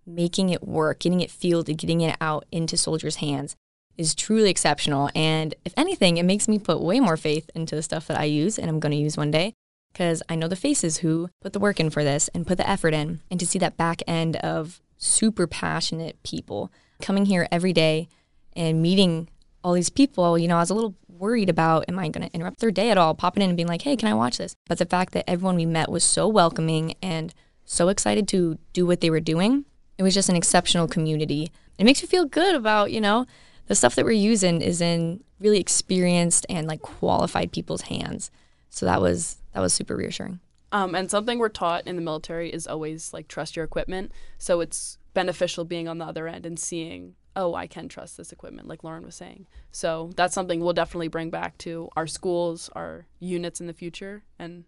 making 0.10 0.50
it 0.50 0.68
work, 0.68 1.00
getting 1.00 1.22
it 1.22 1.32
fielded, 1.32 1.78
getting 1.78 2.02
it 2.02 2.18
out 2.20 2.46
into 2.52 2.76
soldiers' 2.76 3.18
hands 3.18 3.56
is 3.98 4.16
truly 4.16 4.50
exceptional. 4.50 5.10
And 5.14 5.54
if 5.66 5.74
anything, 5.76 6.18
it 6.18 6.24
makes 6.24 6.48
me 6.48 6.58
put 6.58 6.82
way 6.82 7.00
more 7.00 7.18
faith 7.18 7.50
into 7.54 7.76
the 7.76 7.84
stuff 7.84 8.08
that 8.08 8.20
I 8.20 8.24
use 8.24 8.58
and 8.58 8.70
I'm 8.70 8.80
going 8.80 8.94
to 8.94 8.98
use 8.98 9.18
one 9.18 9.30
day 9.30 9.54
because 9.92 10.24
I 10.30 10.36
know 10.36 10.48
the 10.48 10.56
faces 10.56 10.98
who 10.98 11.30
put 11.42 11.54
the 11.54 11.60
work 11.60 11.80
in 11.80 11.90
for 11.90 12.04
this 12.04 12.30
and 12.30 12.48
put 12.48 12.58
the 12.58 12.70
effort 12.70 12.94
in. 12.94 13.20
And 13.30 13.40
to 13.40 13.46
see 13.46 13.60
that 13.60 13.78
back 13.78 14.02
end 14.08 14.38
of 14.38 14.82
super 14.98 15.48
passionate 15.48 16.22
people 16.24 16.72
coming 17.02 17.26
here 17.26 17.48
every 17.52 17.74
day 17.74 18.08
and 18.54 18.82
meeting 18.82 19.30
all 19.64 19.74
these 19.74 19.90
people, 19.90 20.38
you 20.38 20.48
know, 20.48 20.58
I 20.58 20.62
was 20.62 20.70
a 20.70 20.76
little 20.76 20.96
worried 21.10 21.50
about 21.50 21.86
am 21.90 22.00
I 22.00 22.08
going 22.08 22.28
to 22.28 22.34
interrupt 22.34 22.60
their 22.60 22.72
day 22.72 22.92
at 22.92 22.98
all, 22.98 23.14
popping 23.14 23.44
in 23.44 23.50
and 23.50 23.58
being 23.58 23.68
like, 23.68 23.82
hey, 23.82 23.98
can 23.98 24.08
I 24.08 24.14
watch 24.14 24.38
this? 24.38 24.56
But 24.68 24.78
the 24.78 24.86
fact 24.86 25.14
that 25.14 25.30
everyone 25.30 25.58
we 25.58 25.66
met 25.66 25.92
was 25.92 26.04
so 26.06 26.28
welcoming 26.28 26.96
and 27.02 27.34
so 27.66 27.90
excited 27.90 28.28
to 28.30 28.58
do 28.72 28.86
what 28.86 29.02
they 29.02 29.10
were 29.10 29.20
doing, 29.20 29.66
it 30.00 30.04
was 30.04 30.14
just 30.14 30.30
an 30.30 30.38
exceptional 30.38 30.88
community. 30.88 31.52
It 31.78 31.84
makes 31.84 32.02
you 32.02 32.08
feel 32.08 32.26
good 32.26 32.56
about, 32.56 32.92
you 32.94 33.02
know, 33.02 33.26
the 33.68 33.76
stuff 33.76 33.96
that 33.96 34.06
we're 34.06 34.12
using 34.12 34.62
is 34.62 34.80
in 34.80 35.22
really 35.40 35.60
experienced 35.60 36.46
and 36.50 36.68
like 36.68 36.82
qualified 36.82 37.52
people's 37.52 37.82
hands. 37.82 38.32
So 38.70 38.86
that 38.86 39.02
was 39.02 39.38
that 39.54 39.60
was 39.60 39.74
super 39.74 39.98
reassuring. 39.98 40.40
Um, 40.72 40.96
and 40.96 41.12
something 41.12 41.38
we're 41.38 41.50
taught 41.50 41.86
in 41.86 41.98
the 41.98 42.02
military 42.02 42.50
is 42.50 42.66
always 42.66 43.14
like 43.14 43.28
trust 43.28 43.58
your 43.58 43.66
equipment. 43.66 44.14
So 44.38 44.62
it's 44.62 44.98
beneficial 45.14 45.66
being 45.66 45.90
on 45.90 45.98
the 45.98 46.06
other 46.06 46.28
end 46.28 46.46
and 46.46 46.58
seeing, 46.58 47.16
oh, 47.36 47.54
I 47.54 47.68
can 47.68 47.90
trust 47.90 48.16
this 48.16 48.32
equipment, 48.32 48.70
like 48.70 48.86
Lauren 48.86 49.04
was 49.04 49.16
saying. 49.16 49.48
So 49.72 50.12
that's 50.16 50.34
something 50.34 50.62
we'll 50.62 50.74
definitely 50.74 51.08
bring 51.10 51.30
back 51.30 51.58
to 51.60 51.90
our 51.98 52.08
schools, 52.08 52.70
our 52.74 53.06
units 53.20 53.60
in 53.60 53.68
the 53.68 53.74
future. 53.74 54.24
And 54.38 54.64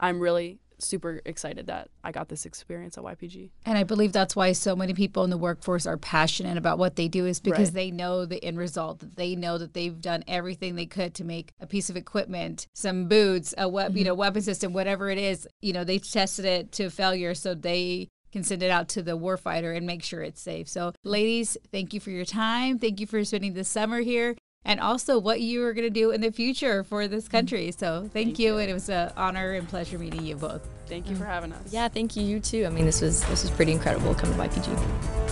I'm 0.00 0.18
really 0.18 0.58
super 0.84 1.20
excited 1.24 1.66
that 1.66 1.88
I 2.02 2.12
got 2.12 2.28
this 2.28 2.46
experience 2.46 2.96
at 2.98 3.04
YPG. 3.04 3.50
And 3.64 3.78
I 3.78 3.84
believe 3.84 4.12
that's 4.12 4.36
why 4.36 4.52
so 4.52 4.76
many 4.76 4.94
people 4.94 5.24
in 5.24 5.30
the 5.30 5.38
workforce 5.38 5.86
are 5.86 5.96
passionate 5.96 6.56
about 6.56 6.78
what 6.78 6.96
they 6.96 7.08
do 7.08 7.26
is 7.26 7.40
because 7.40 7.68
Right. 7.68 7.74
they 7.74 7.90
know 7.90 8.26
the 8.26 8.42
end 8.44 8.58
result. 8.58 9.00
that 9.00 9.16
They 9.16 9.34
know 9.34 9.58
that 9.58 9.74
they've 9.74 10.00
done 10.00 10.24
everything 10.28 10.74
they 10.74 10.86
could 10.86 11.14
to 11.14 11.24
make 11.24 11.52
a 11.60 11.66
piece 11.66 11.90
of 11.90 11.96
equipment, 11.96 12.66
some 12.74 13.08
boots, 13.08 13.54
a 13.56 13.68
web, 13.68 13.92
you 13.92 14.00
mm-hmm. 14.00 14.08
know, 14.08 14.14
weapon 14.14 14.42
system, 14.42 14.72
whatever 14.72 15.10
it 15.10 15.18
is. 15.18 15.48
You 15.62 15.72
know, 15.72 15.84
they've 15.84 16.06
tested 16.06 16.44
it 16.44 16.72
to 16.72 16.90
failure, 16.90 17.34
so 17.34 17.54
they 17.54 18.08
can 18.32 18.42
send 18.42 18.62
it 18.62 18.70
out 18.70 18.88
to 18.88 19.02
the 19.02 19.16
warfighter 19.16 19.76
and 19.76 19.86
make 19.86 20.02
sure 20.02 20.20
it's 20.20 20.40
safe. 20.40 20.68
So, 20.68 20.92
ladies, 21.04 21.56
thank 21.70 21.94
you 21.94 22.00
for 22.00 22.10
your 22.10 22.24
time. 22.24 22.80
Thank 22.80 22.98
you 22.98 23.06
for 23.06 23.24
spending 23.24 23.54
the 23.54 23.62
summer 23.64 24.00
here. 24.00 24.36
And 24.64 24.80
also, 24.80 25.18
what 25.18 25.40
you 25.40 25.62
are 25.64 25.74
going 25.74 25.86
to 25.86 25.90
do 25.90 26.10
in 26.10 26.22
the 26.22 26.32
future 26.32 26.84
for 26.84 27.06
this 27.06 27.24
mm-hmm. 27.24 27.36
country. 27.36 27.70
So, 27.72 28.00
thank, 28.00 28.12
Thank 28.12 28.38
you. 28.38 28.54
you. 28.54 28.58
And 28.58 28.70
it 28.70 28.74
was 28.74 28.88
an 28.88 29.12
honor 29.16 29.52
and 29.52 29.68
pleasure 29.68 29.98
meeting 29.98 30.24
you 30.24 30.36
both. 30.36 30.66
Thank 30.86 31.08
you 31.08 31.16
for 31.16 31.24
mm. 31.24 31.28
having 31.28 31.52
us. 31.52 31.72
Yeah, 31.72 31.88
thank 31.88 32.16
you. 32.16 32.22
You 32.22 32.40
too. 32.40 32.64
I 32.66 32.70
mean, 32.70 32.84
this 32.84 33.00
was 33.00 33.22
this 33.24 33.42
was 33.42 33.50
pretty 33.50 33.72
incredible 33.72 34.14
coming 34.14 34.36
to 34.36 34.42
YPG. 34.42 35.24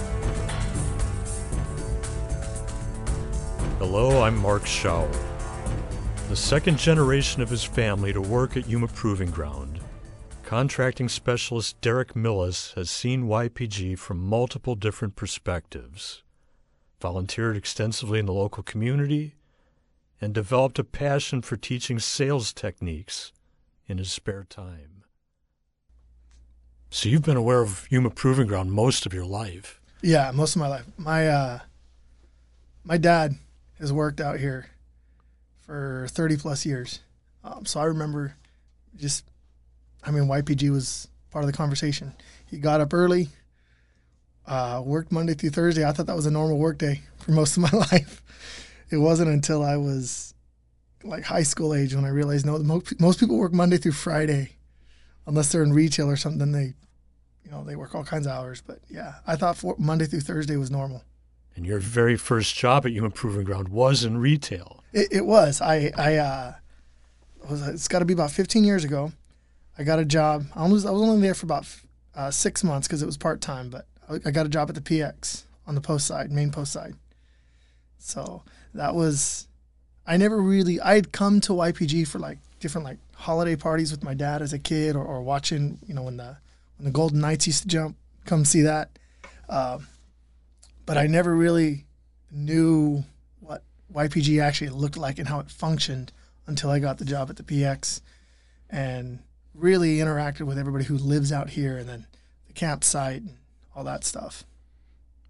Hello, 3.78 4.22
I'm 4.22 4.36
Mark 4.36 4.62
Schauer. 4.62 5.10
The 6.28 6.36
second 6.36 6.78
generation 6.78 7.42
of 7.42 7.50
his 7.50 7.64
family 7.64 8.12
to 8.12 8.20
work 8.20 8.56
at 8.56 8.66
Yuma 8.68 8.88
Proving 8.88 9.30
Ground, 9.30 9.80
contracting 10.44 11.08
specialist 11.08 11.80
Deric 11.82 12.12
Millis 12.14 12.74
has 12.74 12.88
seen 12.88 13.24
YPG 13.24 13.98
from 13.98 14.18
multiple 14.18 14.74
different 14.74 15.16
perspectives, 15.16 16.22
volunteered 17.02 17.56
extensively 17.56 18.18
in 18.20 18.26
the 18.26 18.32
local 18.32 18.62
community, 18.62 19.34
and 20.20 20.32
developed 20.32 20.78
a 20.78 20.84
passion 20.84 21.42
for 21.42 21.56
teaching 21.56 21.98
sales 21.98 22.52
techniques 22.52 23.32
in 23.88 23.98
his 23.98 24.10
spare 24.10 24.44
time. 24.44 25.02
So 26.88 27.08
you've 27.08 27.24
been 27.24 27.36
aware 27.36 27.60
of 27.60 27.86
Yuma 27.90 28.10
Proving 28.10 28.46
Ground 28.46 28.72
most 28.72 29.04
of 29.04 29.12
your 29.12 29.24
life. 29.24 29.80
Yeah, 30.00 30.30
most 30.30 30.54
of 30.54 30.60
my 30.60 30.68
life. 30.68 30.84
My 30.96 31.26
uh, 31.26 31.58
my 32.84 32.98
dad 32.98 33.34
has 33.80 33.92
worked 33.92 34.20
out 34.20 34.38
here 34.38 34.68
for 35.58 36.06
thirty 36.10 36.36
plus 36.36 36.64
years, 36.64 37.00
um, 37.42 37.66
so 37.66 37.80
I 37.80 37.84
remember 37.84 38.36
just. 38.96 39.24
I 40.04 40.10
mean, 40.10 40.24
YPG 40.24 40.70
was 40.70 41.08
part 41.30 41.44
of 41.44 41.50
the 41.50 41.56
conversation. 41.56 42.12
He 42.44 42.58
got 42.58 42.80
up 42.80 42.92
early, 42.92 43.28
uh, 44.46 44.82
worked 44.84 45.12
Monday 45.12 45.34
through 45.34 45.50
Thursday. 45.50 45.84
I 45.84 45.92
thought 45.92 46.06
that 46.06 46.16
was 46.16 46.26
a 46.26 46.30
normal 46.30 46.58
work 46.58 46.78
day 46.78 47.02
for 47.18 47.32
most 47.32 47.56
of 47.56 47.62
my 47.62 47.78
life. 47.92 48.22
It 48.90 48.98
wasn't 48.98 49.30
until 49.30 49.62
I 49.62 49.76
was 49.76 50.34
like 51.04 51.24
high 51.24 51.42
school 51.42 51.74
age 51.74 51.94
when 51.94 52.04
I 52.04 52.08
realized 52.08 52.46
no, 52.46 52.58
most 52.98 53.18
people 53.18 53.38
work 53.38 53.52
Monday 53.52 53.76
through 53.76 53.92
Friday, 53.92 54.56
unless 55.26 55.50
they're 55.50 55.62
in 55.62 55.72
retail 55.72 56.08
or 56.08 56.16
something. 56.16 56.38
Then 56.38 56.52
they 56.52 56.74
you 57.44 57.50
know, 57.50 57.64
they 57.64 57.76
work 57.76 57.94
all 57.94 58.04
kinds 58.04 58.26
of 58.26 58.32
hours. 58.32 58.60
But 58.60 58.80
yeah, 58.88 59.14
I 59.26 59.36
thought 59.36 59.56
for 59.56 59.74
Monday 59.78 60.06
through 60.06 60.20
Thursday 60.20 60.56
was 60.56 60.70
normal. 60.70 61.04
And 61.54 61.66
your 61.66 61.80
very 61.80 62.16
first 62.16 62.54
job 62.54 62.86
at 62.86 62.92
Yuma 62.92 63.10
Proving 63.10 63.44
Ground 63.44 63.68
was 63.68 64.04
in 64.04 64.18
retail. 64.18 64.82
It, 64.92 65.08
it 65.10 65.26
was. 65.26 65.60
I, 65.60 65.92
I, 65.96 66.16
uh, 66.16 66.52
was, 67.48 67.66
it's 67.66 67.88
got 67.88 67.98
to 67.98 68.04
be 68.04 68.14
about 68.14 68.30
15 68.30 68.64
years 68.64 68.84
ago. 68.84 69.12
I 69.76 69.84
got 69.84 69.98
a 69.98 70.04
job. 70.04 70.46
I 70.54 70.66
was, 70.66 70.86
I 70.86 70.90
was 70.90 71.02
only 71.02 71.20
there 71.20 71.34
for 71.34 71.46
about 71.46 71.66
uh, 72.14 72.30
six 72.30 72.64
months 72.64 72.88
because 72.88 73.02
it 73.02 73.06
was 73.06 73.16
part 73.16 73.40
time, 73.40 73.68
but 73.68 73.86
I, 74.24 74.30
got 74.30 74.46
a 74.46 74.48
job 74.48 74.68
at 74.68 74.74
the 74.74 74.80
PX 74.80 75.44
on 75.66 75.74
the 75.74 75.80
post 75.80 76.06
side, 76.06 76.30
main 76.30 76.50
post 76.50 76.72
side. 76.72 76.94
So 77.98 78.42
that 78.74 78.94
was, 78.94 79.46
I 80.06 80.16
never 80.16 80.40
really, 80.40 80.80
I 80.80 80.94
had 80.94 81.12
come 81.12 81.40
to 81.42 81.52
YPG 81.52 82.08
for 82.08 82.18
like 82.18 82.38
different 82.60 82.84
like 82.84 82.98
holiday 83.14 83.56
parties 83.56 83.90
with 83.90 84.02
my 84.02 84.14
dad 84.14 84.42
as 84.42 84.52
a 84.52 84.58
kid 84.58 84.96
or, 84.96 85.04
or 85.04 85.22
watching, 85.22 85.78
you 85.86 85.94
know, 85.94 86.02
when 86.02 86.16
the, 86.16 86.36
when 86.76 86.84
the 86.84 86.90
Golden 86.90 87.20
Knights 87.20 87.46
used 87.46 87.62
to 87.62 87.68
jump, 87.68 87.96
come 88.24 88.44
see 88.44 88.62
that. 88.62 88.90
Um, 89.48 89.86
but 90.86 90.96
I 90.96 91.06
never 91.06 91.34
really 91.34 91.84
knew 92.30 93.04
what 93.40 93.62
YPG 93.94 94.42
actually 94.42 94.70
looked 94.70 94.96
like 94.96 95.18
and 95.18 95.28
how 95.28 95.40
it 95.40 95.50
functioned 95.50 96.12
until 96.46 96.70
I 96.70 96.78
got 96.78 96.98
the 96.98 97.04
job 97.04 97.30
at 97.30 97.36
the 97.36 97.42
PX 97.42 98.00
and 98.68 99.20
really 99.54 99.98
interacted 99.98 100.42
with 100.42 100.58
everybody 100.58 100.84
who 100.84 100.96
lives 100.96 101.30
out 101.30 101.50
here 101.50 101.76
and 101.76 101.88
then 101.88 102.06
the 102.46 102.52
campsite 102.52 103.22
and 103.22 103.36
all 103.74 103.84
that 103.84 104.04
stuff. 104.04 104.44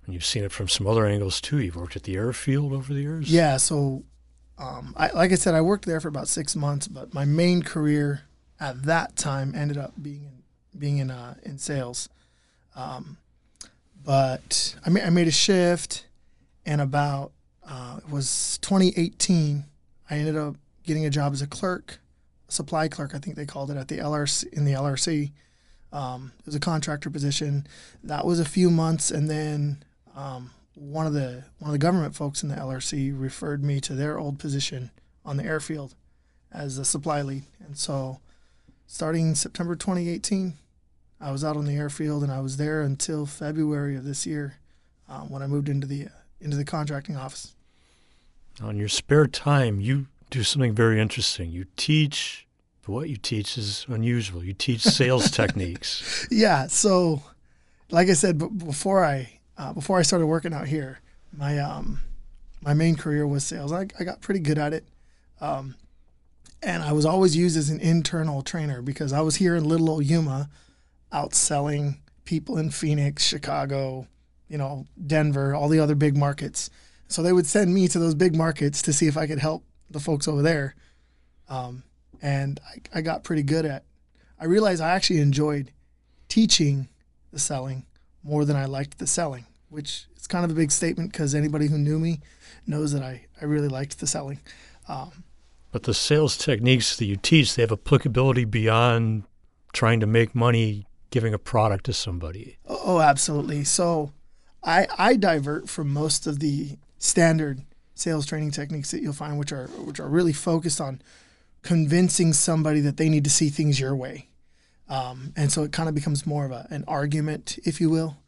And 0.04 0.14
you've 0.14 0.24
seen 0.24 0.44
it 0.44 0.52
from 0.52 0.68
some 0.68 0.86
other 0.86 1.06
angles 1.06 1.40
too. 1.40 1.58
You've 1.58 1.76
worked 1.76 1.96
at 1.96 2.02
the 2.02 2.16
airfield 2.16 2.72
over 2.72 2.92
the 2.92 3.00
years. 3.00 3.32
Yeah, 3.32 3.56
so 3.56 4.02
um, 4.58 4.94
I, 4.96 5.10
like 5.10 5.32
I 5.32 5.36
said, 5.36 5.54
I 5.54 5.60
worked 5.60 5.86
there 5.86 6.00
for 6.00 6.08
about 6.08 6.28
six 6.28 6.56
months, 6.56 6.88
but 6.88 7.14
my 7.14 7.24
main 7.24 7.62
career 7.62 8.22
at 8.58 8.82
that 8.84 9.16
time 9.16 9.54
ended 9.54 9.78
up 9.78 9.92
being 10.00 10.24
in, 10.24 10.78
being 10.78 10.98
in 10.98 11.10
uh, 11.10 11.34
in 11.44 11.58
sales. 11.58 12.08
Um, 12.74 13.18
but 14.04 14.74
I 14.84 14.90
made 14.90 15.04
I 15.04 15.10
made 15.10 15.28
a 15.28 15.32
shift, 15.32 16.06
and 16.66 16.80
about 16.80 17.32
uh, 17.68 17.98
it 17.98 18.10
was 18.10 18.58
2018. 18.62 19.64
I 20.10 20.16
ended 20.16 20.36
up 20.36 20.56
getting 20.82 21.06
a 21.06 21.10
job 21.10 21.32
as 21.32 21.42
a 21.42 21.46
clerk, 21.46 22.00
supply 22.48 22.88
clerk, 22.88 23.14
I 23.14 23.18
think 23.18 23.36
they 23.36 23.46
called 23.46 23.70
it 23.70 23.76
at 23.76 23.88
the 23.88 23.98
LRC 23.98 24.52
in 24.52 24.64
the 24.64 24.72
LRC. 24.72 25.32
Um, 25.92 26.32
it 26.40 26.46
was 26.46 26.54
a 26.54 26.60
contractor 26.60 27.10
position. 27.10 27.66
That 28.02 28.24
was 28.24 28.40
a 28.40 28.44
few 28.44 28.70
months, 28.70 29.10
and 29.10 29.28
then 29.28 29.84
um, 30.16 30.50
one 30.74 31.06
of 31.06 31.12
the 31.12 31.44
one 31.58 31.68
of 31.68 31.72
the 31.72 31.78
government 31.78 32.14
folks 32.14 32.42
in 32.42 32.48
the 32.48 32.56
LRC 32.56 33.12
referred 33.18 33.62
me 33.62 33.80
to 33.82 33.94
their 33.94 34.18
old 34.18 34.38
position 34.38 34.90
on 35.24 35.36
the 35.36 35.44
airfield 35.44 35.94
as 36.50 36.78
a 36.78 36.84
supply 36.84 37.22
lead. 37.22 37.44
And 37.64 37.76
so, 37.76 38.20
starting 38.86 39.34
September 39.34 39.76
2018, 39.76 40.54
I 41.20 41.30
was 41.30 41.44
out 41.44 41.56
on 41.56 41.66
the 41.66 41.76
airfield, 41.76 42.22
and 42.22 42.32
I 42.32 42.40
was 42.40 42.56
there 42.56 42.80
until 42.80 43.26
February 43.26 43.96
of 43.96 44.04
this 44.04 44.26
year 44.26 44.56
um, 45.08 45.30
when 45.30 45.42
I 45.42 45.46
moved 45.46 45.68
into 45.68 45.86
the 45.86 46.08
into 46.40 46.56
the 46.56 46.64
contracting 46.64 47.16
office. 47.16 47.54
On 48.62 48.76
your 48.76 48.88
spare 48.88 49.26
time, 49.26 49.80
you 49.80 50.06
do 50.30 50.42
something 50.42 50.74
very 50.74 51.00
interesting. 51.00 51.50
You 51.50 51.66
teach. 51.76 52.46
But 52.84 52.92
what 52.92 53.08
you 53.08 53.16
teach 53.16 53.56
is 53.56 53.86
unusual. 53.88 54.42
You 54.44 54.52
teach 54.54 54.82
sales 54.82 55.30
techniques. 55.40 56.26
yeah. 56.30 56.66
So, 56.66 57.22
like 57.90 58.08
I 58.08 58.14
said, 58.14 58.38
b- 58.38 58.48
before 58.48 59.04
I 59.04 59.38
uh, 59.56 59.72
before 59.72 59.98
I 59.98 60.02
started 60.02 60.26
working 60.26 60.52
out 60.52 60.66
here, 60.66 61.00
my 61.36 61.58
um 61.58 62.00
my 62.60 62.74
main 62.74 62.96
career 62.96 63.26
was 63.26 63.44
sales. 63.44 63.72
I, 63.72 63.86
I 63.98 64.04
got 64.04 64.20
pretty 64.20 64.40
good 64.40 64.58
at 64.58 64.72
it, 64.72 64.84
um, 65.40 65.74
and 66.62 66.82
I 66.82 66.92
was 66.92 67.06
always 67.06 67.36
used 67.36 67.56
as 67.56 67.70
an 67.70 67.80
internal 67.80 68.42
trainer 68.42 68.82
because 68.82 69.12
I 69.12 69.20
was 69.20 69.36
here 69.36 69.54
in 69.56 69.64
little 69.64 69.90
old 69.90 70.04
Yuma, 70.04 70.48
out 71.12 71.34
selling 71.34 72.00
people 72.24 72.58
in 72.58 72.70
Phoenix, 72.70 73.24
Chicago, 73.24 74.06
you 74.48 74.58
know, 74.58 74.86
Denver, 75.06 75.54
all 75.54 75.68
the 75.68 75.80
other 75.80 75.94
big 75.94 76.16
markets. 76.16 76.70
So 77.08 77.22
they 77.22 77.32
would 77.32 77.46
send 77.46 77.74
me 77.74 77.88
to 77.88 77.98
those 77.98 78.14
big 78.14 78.34
markets 78.34 78.80
to 78.82 78.92
see 78.92 79.06
if 79.06 79.16
I 79.16 79.26
could 79.26 79.38
help 79.38 79.64
the 79.90 80.00
folks 80.00 80.26
over 80.26 80.40
there. 80.40 80.74
Um, 81.48 81.82
and 82.22 82.60
I, 82.66 82.98
I 82.98 83.00
got 83.02 83.24
pretty 83.24 83.42
good 83.42 83.66
at. 83.66 83.84
I 84.40 84.46
realized 84.46 84.80
I 84.80 84.90
actually 84.90 85.20
enjoyed 85.20 85.72
teaching 86.28 86.88
the 87.32 87.38
selling 87.38 87.84
more 88.22 88.44
than 88.44 88.56
I 88.56 88.64
liked 88.64 88.98
the 88.98 89.06
selling, 89.06 89.44
which 89.68 90.06
is 90.16 90.26
kind 90.26 90.44
of 90.44 90.50
a 90.50 90.54
big 90.54 90.70
statement 90.70 91.12
because 91.12 91.34
anybody 91.34 91.66
who 91.66 91.76
knew 91.78 91.98
me 91.98 92.20
knows 92.66 92.92
that 92.92 93.02
I, 93.02 93.26
I 93.40 93.44
really 93.44 93.68
liked 93.68 93.98
the 94.00 94.06
selling. 94.06 94.40
Um, 94.88 95.24
But 95.72 95.82
the 95.82 95.94
sales 95.94 96.36
techniques 96.36 96.96
that 96.96 97.04
you 97.04 97.16
teach, 97.16 97.54
they 97.54 97.62
have 97.62 97.72
applicability 97.72 98.44
beyond 98.44 99.24
trying 99.72 100.00
to 100.00 100.06
make 100.06 100.34
money 100.34 100.86
giving 101.10 101.34
a 101.34 101.38
product 101.38 101.84
to 101.86 101.92
somebody. 101.92 102.56
oh, 102.66 103.00
absolutely. 103.00 103.64
So 103.64 104.12
I, 104.64 104.86
I 104.96 105.16
divert 105.16 105.68
from 105.68 105.92
most 105.92 106.26
of 106.26 106.38
the 106.38 106.78
standard 106.98 107.62
sales 107.94 108.26
training 108.26 108.50
techniques 108.50 108.90
that 108.92 109.02
you'll 109.02 109.12
find, 109.12 109.38
which 109.38 109.52
are 109.52 109.66
which 109.84 110.00
are 110.00 110.08
really 110.08 110.32
focused 110.32 110.80
on 110.80 111.02
convincing 111.62 112.32
somebody 112.32 112.80
that 112.80 112.96
they 112.96 113.08
need 113.08 113.24
to 113.24 113.30
see 113.30 113.48
things 113.48 113.78
your 113.78 113.94
way. 113.94 114.28
Um, 114.88 115.32
and 115.36 115.50
so 115.50 115.62
it 115.62 115.72
kind 115.72 115.88
of 115.88 115.94
becomes 115.94 116.26
more 116.26 116.44
of 116.44 116.50
a, 116.50 116.66
an 116.70 116.84
argument, 116.86 117.58
if 117.64 117.80
you 117.80 117.88
will, 117.88 118.18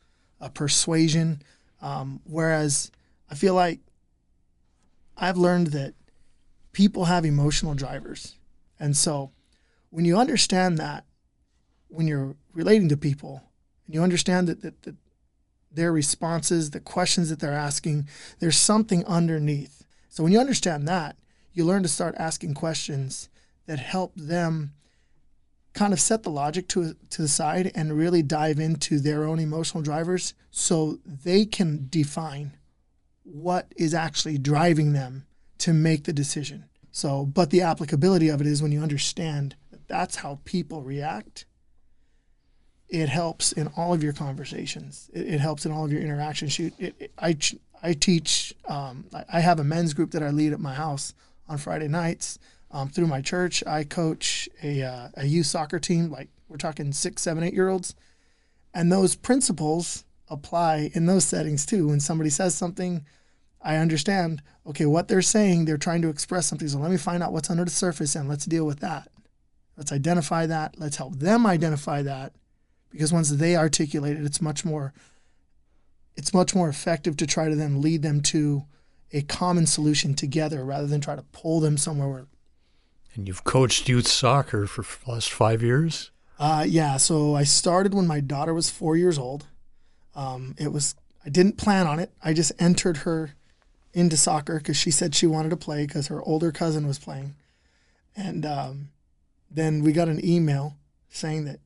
a 0.41 0.49
persuasion. 0.49 1.43
Um, 1.83 2.21
whereas 2.25 2.91
I 3.31 3.35
feel 3.35 3.55
like 3.55 3.81
I've 5.17 5.37
learned 5.37 5.69
that 5.69 5.95
people 6.73 7.05
have 7.07 7.25
emotional 7.25 7.75
drivers. 7.75 8.37
And 8.81 8.97
so 8.97 9.31
when 9.91 10.05
you 10.05 10.17
understand 10.17 10.79
that, 10.79 11.05
when 11.88 12.07
you're 12.09 12.35
relating 12.53 12.88
to 12.88 12.97
people, 12.97 13.43
and 13.87 13.95
you 13.95 14.03
understand 14.03 14.49
that, 14.49 14.62
that, 14.62 14.83
that 14.83 14.97
their 15.71 15.93
responses, 15.93 16.71
the 16.71 16.81
questions 16.81 17.31
that 17.31 17.41
they're 17.41 17.53
asking, 17.53 18.09
there's 18.38 18.57
something 18.57 19.05
underneath. 19.07 19.85
So 20.09 20.23
when 20.23 20.33
you 20.33 20.41
understand 20.41 20.88
that, 20.88 21.17
you 21.55 21.65
learn 21.65 21.83
to 21.83 21.89
start 21.89 22.15
asking 22.19 22.55
questions 22.55 23.29
that 23.67 23.79
help 23.79 24.13
them 24.15 24.75
kind 25.73 25.93
of 25.93 26.01
set 26.01 26.23
the 26.23 26.31
logic 26.31 26.69
to 26.69 26.95
to 27.11 27.23
the 27.23 27.29
side 27.29 27.73
and 27.75 27.97
really 27.97 28.23
dive 28.23 28.59
into 28.59 29.01
their 29.01 29.25
own 29.25 29.39
emotional 29.39 29.83
drivers 29.83 30.35
so 30.51 30.99
they 31.05 31.45
can 31.45 31.87
define 31.89 32.57
what 33.23 33.73
is 33.77 33.95
actually 33.95 34.39
driving 34.39 34.93
them 34.93 35.27
to 35.59 35.73
make 35.73 36.05
the 36.05 36.13
decision. 36.13 36.65
So, 36.93 37.25
but 37.25 37.51
the 37.51 37.63
applicability 37.63 38.29
of 38.29 38.41
it 38.41 38.47
is 38.47 38.63
when 38.63 38.71
you 38.71 38.83
understand 38.83 39.57
that 39.73 39.89
that's 39.89 40.17
how 40.17 40.39
people 40.45 40.83
react, 40.83 41.47
it 42.89 43.09
helps 43.09 43.51
in 43.51 43.69
all 43.77 43.93
of 43.93 44.03
your 44.03 44.13
conversations. 44.13 45.11
It, 45.13 45.27
it 45.27 45.41
helps 45.41 45.67
in 45.67 45.73
all 45.73 45.85
of 45.85 45.91
your 45.91 46.03
interactions. 46.03 46.53
Shoot, 46.53 46.75
it, 46.79 46.95
it, 47.01 47.13
I 47.19 47.37
I 47.83 47.95
teach. 47.95 48.55
Um, 48.69 49.07
I, 49.13 49.25
I 49.35 49.41
have 49.41 49.59
a 49.59 49.65
men's 49.65 49.95
group 49.95 50.13
that 50.13 50.23
I 50.23 50.31
lead 50.31 50.53
at 50.53 50.61
my 50.61 50.75
house 50.75 51.15
on 51.49 51.59
Friday 51.59 51.89
nights. 51.89 52.39
Um, 52.71 52.89
through 52.89 53.07
my 53.07 53.21
church, 53.21 53.63
I 53.67 53.85
coach 53.85 54.49
a 54.63 54.83
uh, 54.83 55.09
a 55.15 55.27
youth 55.27 55.47
soccer 55.47 55.79
team. 55.79 56.11
Like 56.11 56.29
we're 56.49 56.57
talking 56.57 56.93
six, 56.93 57.23
seven, 57.23 57.45
eight 57.45 57.55
year 57.55 57.69
olds, 57.69 57.95
and 58.73 58.91
those 58.91 59.15
principles 59.15 60.05
apply 60.29 60.91
in 60.95 61.07
those 61.07 61.25
settings 61.25 61.67
too. 61.67 61.89
When 61.89 62.01
somebody 62.01 62.31
says 62.31 62.55
something, 62.55 63.05
I 63.63 63.77
understand. 63.77 64.43
Okay, 64.67 64.87
what 64.87 65.09
they're 65.09 65.23
saying, 65.23 65.65
they're 65.67 65.77
trying 65.77 66.03
to 66.03 66.09
express 66.09 66.47
something. 66.47 66.67
So 66.69 66.79
let 66.79 66.91
me 66.91 66.97
find 66.97 67.23
out 67.23 67.33
what's 67.33 67.51
under 67.51 67.65
the 67.65 67.71
surface 67.71 68.15
and 68.15 68.29
let's 68.29 68.47
deal 68.47 68.65
with 68.65 68.81
that. 68.81 69.09
Let's 69.77 69.93
identify 69.93 70.47
that. 70.47 70.79
Let's 70.79 70.97
help 70.97 71.17
them 71.19 71.47
identify 71.47 72.03
that 72.03 72.33
because 72.91 73.13
once 73.13 73.31
they 73.31 73.57
articulate 73.57 74.17
it, 74.17 74.25
it's 74.25 74.41
much 74.41 74.65
more 74.65 74.93
it's 76.17 76.33
much 76.33 76.55
more 76.55 76.69
effective 76.69 77.17
to 77.17 77.27
try 77.27 77.49
to 77.49 77.57
then 77.57 77.81
lead 77.81 78.03
them 78.03 78.21
to 78.21 78.65
a 79.13 79.23
common 79.23 79.67
solution 79.67 80.15
together 80.15 80.65
rather 80.65 80.87
than 80.87 81.01
try 81.01 81.15
to 81.17 81.23
pull 81.33 81.61
them 81.61 81.77
somewhere 81.77 82.09
where 82.09 82.27
And 83.15 83.27
you've 83.29 83.45
coached 83.45 83.89
youth 83.89 84.09
soccer 84.09 84.67
for 84.67 84.83
the 84.83 85.11
last 85.13 85.31
five 85.33 85.63
years? 85.63 86.11
uh, 86.39 86.65
yeah, 86.67 86.97
so 86.97 87.35
I 87.37 87.45
started 87.45 87.95
when 87.95 88.07
my 88.09 88.19
daughter 88.21 88.53
was 88.53 88.69
four 88.71 88.97
years 88.97 89.19
old. 89.19 89.47
Um, 90.17 90.55
it 90.59 90.73
was 90.73 90.95
I 91.25 91.29
didn't 91.31 91.57
plan 91.57 91.87
on 91.87 91.99
it. 92.01 92.11
I 92.23 92.33
just 92.33 92.53
entered 92.59 92.99
her 92.99 93.35
into 93.93 94.17
soccer 94.17 94.59
because 94.59 94.77
she 94.77 94.91
said 94.91 95.15
she 95.15 95.27
wanted 95.27 95.51
to 95.51 95.57
play 95.57 95.87
because 95.87 96.09
her 96.09 96.21
older 96.23 96.51
cousin 96.53 96.87
was 96.87 96.99
playing, 96.99 97.35
and 98.17 98.45
um, 98.45 98.89
then 99.51 99.83
we 99.83 99.93
got 99.93 100.09
an 100.09 100.25
email 100.25 100.77
saying 101.09 101.45
that 101.45 101.61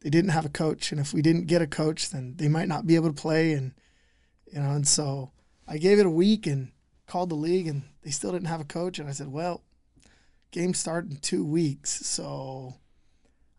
they 0.00 0.10
didn't 0.10 0.30
have 0.30 0.44
a 0.44 0.50
coach, 0.50 0.90
and 0.90 1.00
if 1.00 1.12
we 1.14 1.22
didn't 1.22 1.46
get 1.46 1.62
a 1.62 1.66
coach, 1.66 2.10
then 2.10 2.34
they 2.36 2.48
might 2.48 2.68
not 2.68 2.86
be 2.86 2.96
able 2.96 3.08
to 3.08 3.22
play, 3.22 3.52
and 3.52 3.72
you 4.52 4.58
know, 4.60 4.70
and 4.70 4.86
so 4.88 5.30
I 5.70 5.78
gave 5.78 6.00
it 6.00 6.06
a 6.06 6.10
week 6.10 6.48
and 6.48 6.72
called 7.06 7.28
the 7.28 7.36
league, 7.36 7.68
and 7.68 7.82
they 8.02 8.10
still 8.10 8.32
didn't 8.32 8.48
have 8.48 8.60
a 8.60 8.64
coach, 8.64 8.98
and 8.98 9.08
I 9.08 9.12
said, 9.12 9.28
well, 9.28 9.62
game 10.50 10.74
start 10.74 11.08
in 11.08 11.16
two 11.18 11.44
weeks, 11.44 11.90
so 11.90 12.74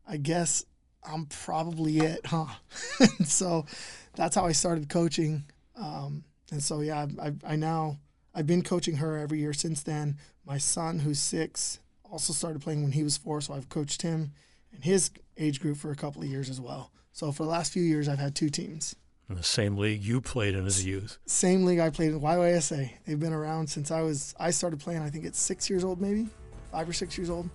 I 0.06 0.18
guess 0.18 0.66
I'm 1.10 1.26
probably 1.28 2.00
it, 2.00 2.26
huh? 2.26 2.48
so 3.26 3.66
that's 4.14 4.36
how 4.36 4.46
I 4.46 4.52
started 4.52 4.90
coaching. 4.90 5.46
Um, 5.78 6.26
and 6.52 6.62
so 6.62 6.82
yeah, 6.82 7.08
I, 7.18 7.28
I, 7.28 7.54
I 7.54 7.56
now 7.56 7.98
I've 8.36 8.46
been 8.46 8.62
coaching 8.62 8.98
her 8.98 9.18
every 9.18 9.40
year 9.40 9.54
since 9.54 9.82
then. 9.82 10.18
My 10.46 10.58
son, 10.58 11.00
who's 11.00 11.20
six, 11.20 11.80
also 12.04 12.34
started 12.34 12.62
playing 12.62 12.84
when 12.84 12.92
he 12.92 13.04
was 13.04 13.16
four, 13.16 13.40
so 13.40 13.54
I've 13.54 13.70
coached 13.70 14.02
him 14.02 14.34
and 14.74 14.84
his 14.84 15.12
age 15.38 15.62
group 15.62 15.78
for 15.78 15.92
a 15.92 15.96
couple 15.96 16.22
of 16.22 16.28
years 16.28 16.50
as 16.50 16.60
well. 16.60 16.92
So 17.14 17.32
for 17.32 17.44
the 17.44 17.50
last 17.50 17.72
few 17.72 17.84
years, 17.84 18.10
I've 18.10 18.20
had 18.20 18.36
two 18.36 18.50
teams. 18.50 18.96
In 19.32 19.38
the 19.38 19.44
same 19.44 19.78
league 19.78 20.04
you 20.04 20.20
played 20.20 20.56
in 20.56 20.66
as 20.66 20.84
a 20.84 20.88
youth. 20.88 21.18
Same 21.26 21.64
league 21.64 21.80
I 21.80 21.90
played 21.90 22.12
in, 22.12 22.20
YYSA. 22.20 22.92
They've 23.06 23.18
been 23.18 23.32
around 23.32 23.68
since 23.68 23.90
I 23.90 24.02
was 24.02 24.36
I 24.38 24.52
started 24.52 24.82
playing. 24.82 25.02
I 25.02 25.10
think 25.10 25.24
it's 25.24 25.40
six 25.40 25.70
years 25.70 25.86
old, 25.86 26.02
maybe 26.02 26.28
five 26.70 26.90
or 26.90 26.92
six 26.92 27.18
years 27.18 27.30
old, 27.30 27.50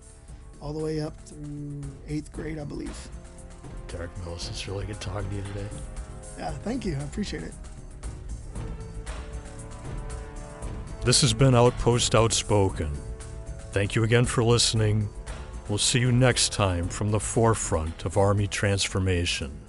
all 0.59 0.73
the 0.73 0.83
way 0.83 1.01
up 1.01 1.13
through 1.27 1.83
eighth 2.09 2.33
grade, 2.33 2.57
I 2.57 2.63
believe. 2.63 2.97
Deric 3.87 4.09
Millis, 4.25 4.49
it's 4.49 4.67
really 4.67 4.87
good 4.87 4.99
talking 4.99 5.29
to 5.29 5.35
you 5.35 5.43
today. 5.43 5.67
Yeah, 6.39 6.49
thank 6.49 6.83
you. 6.83 6.95
I 6.95 7.03
appreciate 7.03 7.43
it. 7.43 7.53
This 11.05 11.21
has 11.21 11.31
been 11.31 11.53
Outpost 11.53 12.15
Outspoken. 12.15 12.91
Thank 13.69 13.93
you 13.93 14.03
again 14.03 14.25
for 14.25 14.43
listening. 14.43 15.09
We'll 15.69 15.77
see 15.77 15.99
you 15.99 16.11
next 16.11 16.53
time 16.53 16.87
from 16.87 17.11
the 17.11 17.19
forefront 17.19 18.03
of 18.03 18.17
Army 18.17 18.47
transformation. 18.47 19.66